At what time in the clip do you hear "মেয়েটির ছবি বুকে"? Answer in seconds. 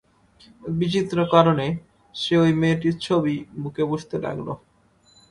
2.61-3.83